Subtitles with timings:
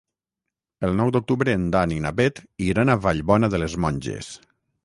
[0.87, 4.35] El nou d'octubre en Dan i na Bet iran a Vallbona de les Monges.